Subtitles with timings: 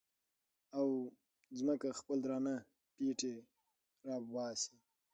[0.77, 0.87] او
[1.57, 2.55] ځمکه خپل درانه
[2.95, 3.35] پېټي
[4.05, 4.75] را وباسي